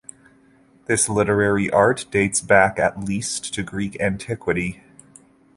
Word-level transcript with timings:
This 0.87 1.07
literary 1.07 1.69
art 1.69 2.07
dates 2.09 2.41
back, 2.41 2.79
at 2.79 3.03
least, 3.03 3.53
to 3.53 3.61
Greek 3.61 3.95
antiquity. 4.01 4.81